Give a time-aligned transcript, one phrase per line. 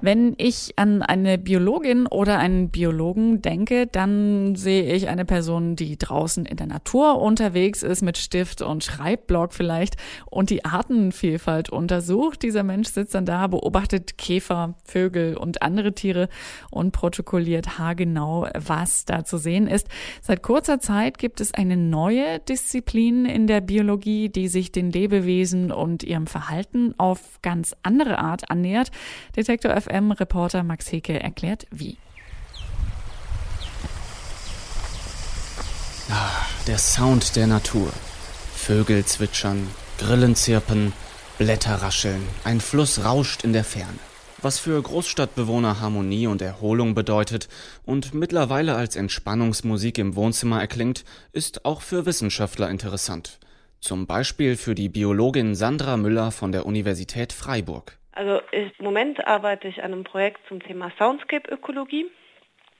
[0.00, 5.98] Wenn ich an eine Biologin oder einen Biologen denke, dann sehe ich eine Person, die
[5.98, 12.42] draußen in der Natur unterwegs ist mit Stift und Schreibblock vielleicht und die Artenvielfalt untersucht.
[12.42, 16.28] Dieser Mensch sitzt dann da, beobachtet Käfer, Vögel und andere Tiere
[16.70, 19.88] und protokolliert haargenau, was da zu sehen ist.
[20.22, 25.72] Seit kurzer Zeit gibt es eine neue Disziplin in der Biologie, die sich den Lebewesen
[25.72, 28.92] und ihrem Verhalten auf ganz andere Art annähert.
[29.36, 31.98] Detektor FM-Reporter Max Heke erklärt wie.
[36.10, 37.92] Ah, der Sound der Natur.
[38.54, 40.92] Vögel zwitschern, Grillen zirpen,
[41.38, 43.98] Blätter rascheln, ein Fluss rauscht in der Ferne.
[44.40, 47.48] Was für Großstadtbewohner Harmonie und Erholung bedeutet
[47.84, 53.40] und mittlerweile als Entspannungsmusik im Wohnzimmer erklingt, ist auch für Wissenschaftler interessant.
[53.80, 57.97] Zum Beispiel für die Biologin Sandra Müller von der Universität Freiburg.
[58.18, 62.06] Also im Moment arbeite ich an einem Projekt zum Thema Soundscape-Ökologie.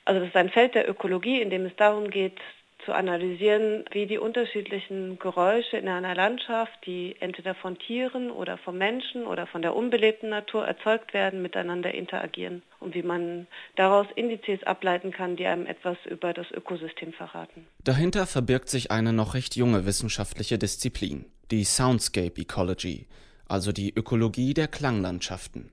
[0.05, 2.41] Also das ist ein Feld der Ökologie, in dem es darum geht,
[2.85, 8.77] zu analysieren, wie die unterschiedlichen Geräusche in einer Landschaft, die entweder von Tieren oder von
[8.77, 14.65] Menschen oder von der unbelebten Natur erzeugt werden, miteinander interagieren und wie man daraus Indizes
[14.65, 17.69] ableiten kann, die einem etwas über das Ökosystem verraten.
[17.85, 23.07] Dahinter verbirgt sich eine noch recht junge wissenschaftliche Disziplin, die Soundscape Ecology
[23.49, 25.71] also die Ökologie der Klanglandschaften.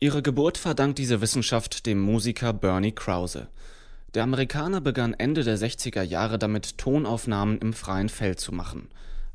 [0.00, 3.48] Ihre Geburt verdankt diese Wissenschaft dem Musiker Bernie Krause.
[4.14, 8.88] Der Amerikaner begann Ende der 60er Jahre damit, Tonaufnahmen im freien Feld zu machen.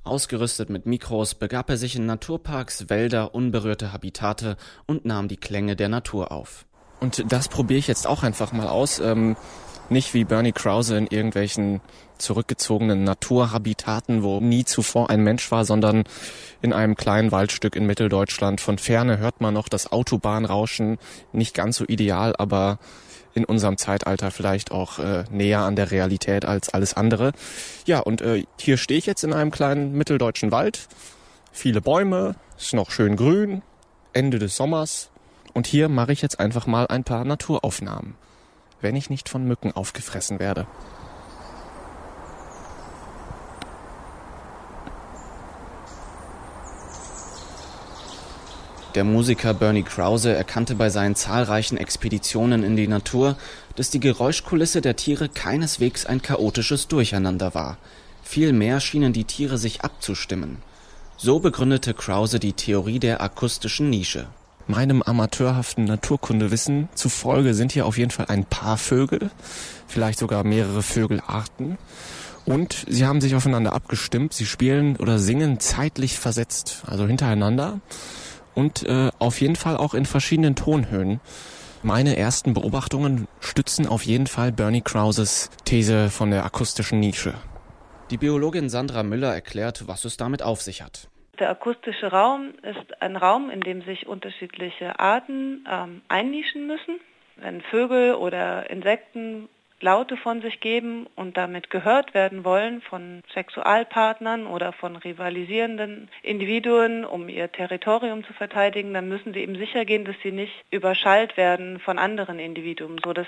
[0.03, 5.75] Ausgerüstet mit Mikros begab er sich in Naturparks, Wälder, unberührte Habitate und nahm die Klänge
[5.75, 6.65] der Natur auf.
[6.99, 8.99] Und das probiere ich jetzt auch einfach mal aus.
[8.99, 9.35] Ähm,
[9.89, 11.81] nicht wie Bernie Krause in irgendwelchen
[12.17, 16.03] zurückgezogenen Naturhabitaten, wo nie zuvor ein Mensch war, sondern
[16.61, 18.61] in einem kleinen Waldstück in Mitteldeutschland.
[18.61, 20.97] Von ferne hört man noch das Autobahnrauschen.
[21.33, 22.79] Nicht ganz so ideal, aber
[23.33, 27.33] in unserem Zeitalter vielleicht auch äh, näher an der Realität als alles andere.
[27.85, 30.87] Ja, und äh, hier stehe ich jetzt in einem kleinen mitteldeutschen Wald.
[31.51, 33.61] Viele Bäume, ist noch schön grün,
[34.13, 35.09] Ende des Sommers.
[35.53, 38.15] Und hier mache ich jetzt einfach mal ein paar Naturaufnahmen,
[38.85, 40.67] wenn ich nicht von Mücken aufgefressen werde.
[48.93, 53.37] Der Musiker Bernie Krause erkannte bei seinen zahlreichen Expeditionen in die Natur,
[53.75, 57.79] dass die Geräuschkulisse der Tiere keineswegs ein chaotisches Durcheinander war.
[58.23, 60.61] Vielmehr schienen die Tiere sich abzustimmen.
[61.17, 64.27] So begründete Krause die Theorie der akustischen Nische.
[64.67, 69.29] Meinem amateurhaften Naturkundewissen zufolge sind hier auf jeden Fall ein paar Vögel,
[69.87, 71.77] vielleicht sogar mehrere Vögelarten.
[72.45, 74.33] Und sie haben sich aufeinander abgestimmt.
[74.33, 77.79] Sie spielen oder singen zeitlich versetzt, also hintereinander
[78.55, 81.19] und äh, auf jeden Fall auch in verschiedenen Tonhöhen.
[81.83, 87.35] Meine ersten Beobachtungen stützen auf jeden Fall Bernie Krauses These von der akustischen Nische.
[88.09, 91.09] Die Biologin Sandra Müller erklärt, was es damit auf sich hat.
[91.39, 96.99] Der akustische Raum ist ein Raum, in dem sich unterschiedliche Arten ähm, einnischen müssen.
[97.35, 99.49] Wenn Vögel oder Insekten
[99.81, 107.03] Laute von sich geben und damit gehört werden wollen von Sexualpartnern oder von rivalisierenden Individuen,
[107.03, 111.35] um ihr Territorium zu verteidigen, dann müssen sie eben sicher gehen, dass sie nicht überschallt
[111.35, 113.27] werden von anderen Individuen, so dass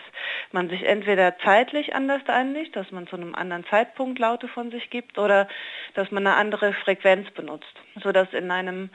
[0.54, 4.90] man sich entweder zeitlich anders einigt, dass man zu einem anderen Zeitpunkt Laute von sich
[4.90, 5.50] gibt oder
[5.96, 8.90] dass man eine andere Frequenz benutzt, so dass in einem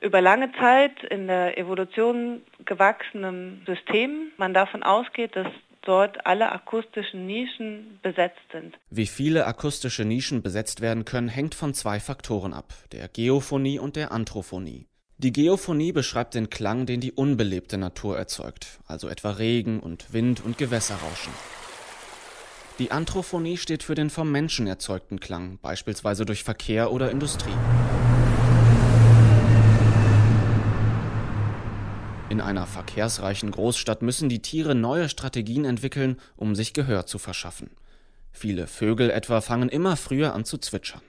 [0.00, 5.48] über lange Zeit in der Evolution gewachsenen System man davon ausgeht, dass
[5.82, 8.78] dort alle akustischen Nischen besetzt sind.
[8.90, 13.96] Wie viele akustische Nischen besetzt werden können, hängt von zwei Faktoren ab, der Geophonie und
[13.96, 14.86] der Anthrophonie.
[15.20, 20.44] Die Geophonie beschreibt den Klang, den die unbelebte Natur erzeugt, also etwa Regen und Wind
[20.44, 21.32] und Gewässerrauschen.
[22.78, 27.50] Die Anthrophonie steht für den vom Menschen erzeugten Klang, beispielsweise durch Verkehr oder Industrie.
[32.30, 37.70] In einer verkehrsreichen Großstadt müssen die Tiere neue Strategien entwickeln, um sich Gehör zu verschaffen.
[38.32, 41.00] Viele Vögel etwa fangen immer früher an zu zwitschern.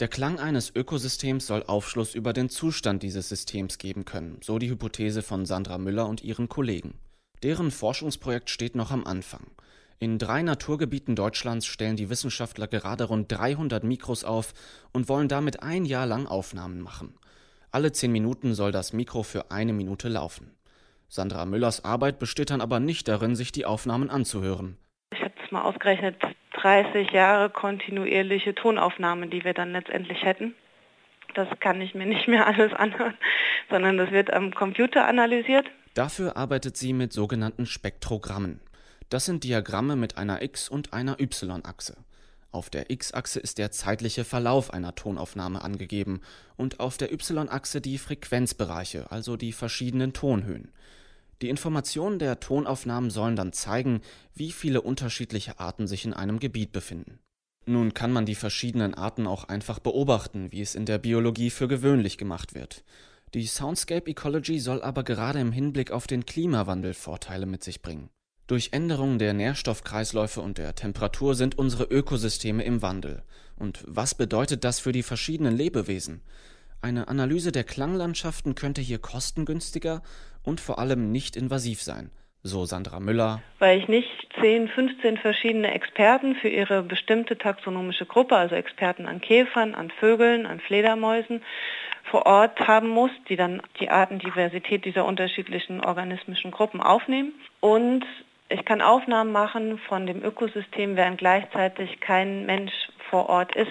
[0.00, 4.68] Der Klang eines Ökosystems soll Aufschluss über den Zustand dieses Systems geben können, so die
[4.68, 6.94] Hypothese von Sandra Müller und ihren Kollegen.
[7.44, 9.46] Deren Forschungsprojekt steht noch am Anfang.
[10.00, 14.52] In drei Naturgebieten Deutschlands stellen die Wissenschaftler gerade rund 300 Mikros auf
[14.92, 17.14] und wollen damit ein Jahr lang Aufnahmen machen.
[17.72, 20.50] Alle zehn Minuten soll das Mikro für eine Minute laufen.
[21.08, 24.76] Sandra Müllers Arbeit besteht dann aber nicht darin, sich die Aufnahmen anzuhören.
[25.12, 26.16] Ich habe es mal ausgerechnet,
[26.54, 30.54] 30 Jahre kontinuierliche Tonaufnahmen, die wir dann letztendlich hätten.
[31.34, 33.16] Das kann ich mir nicht mehr alles anhören,
[33.70, 35.66] sondern das wird am Computer analysiert.
[35.94, 38.60] Dafür arbeitet sie mit sogenannten Spektrogrammen.
[39.10, 41.96] Das sind Diagramme mit einer X- und einer Y-Achse.
[42.52, 46.20] Auf der X-Achse ist der zeitliche Verlauf einer Tonaufnahme angegeben
[46.56, 50.72] und auf der Y-Achse die Frequenzbereiche, also die verschiedenen Tonhöhen.
[51.42, 54.02] Die Informationen der Tonaufnahmen sollen dann zeigen,
[54.34, 57.20] wie viele unterschiedliche Arten sich in einem Gebiet befinden.
[57.66, 61.68] Nun kann man die verschiedenen Arten auch einfach beobachten, wie es in der Biologie für
[61.68, 62.84] gewöhnlich gemacht wird.
[63.32, 68.10] Die Soundscape Ecology soll aber gerade im Hinblick auf den Klimawandel Vorteile mit sich bringen.
[68.50, 73.22] Durch Änderungen der Nährstoffkreisläufe und der Temperatur sind unsere Ökosysteme im Wandel.
[73.56, 76.20] Und was bedeutet das für die verschiedenen Lebewesen?
[76.82, 80.02] Eine Analyse der Klanglandschaften könnte hier kostengünstiger
[80.42, 82.10] und vor allem nicht invasiv sein.
[82.42, 83.40] So Sandra Müller.
[83.60, 84.08] Weil ich nicht
[84.40, 90.46] 10, 15 verschiedene Experten für ihre bestimmte taxonomische Gruppe, also Experten an Käfern, an Vögeln,
[90.46, 91.42] an Fledermäusen,
[92.10, 97.34] vor Ort haben muss, die dann die Artendiversität dieser unterschiedlichen organismischen Gruppen aufnehmen.
[97.60, 98.04] Und
[98.50, 102.72] ich kann Aufnahmen machen von dem Ökosystem, während gleichzeitig kein Mensch
[103.08, 103.70] vor Ort ist,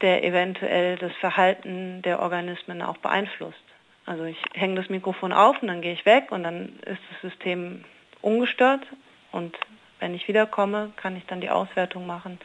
[0.00, 3.58] der eventuell das Verhalten der Organismen auch beeinflusst.
[4.06, 7.30] Also ich hänge das Mikrofon auf und dann gehe ich weg und dann ist das
[7.30, 7.84] System
[8.22, 8.86] ungestört
[9.30, 9.54] und
[10.00, 12.38] wenn ich wiederkomme, kann ich dann die Auswertung machen,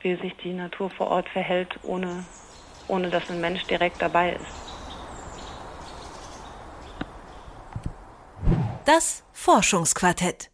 [0.00, 2.24] wie sich die Natur vor Ort verhält, ohne,
[2.88, 4.46] ohne dass ein Mensch direkt dabei ist.
[8.86, 10.53] Das Forschungsquartett.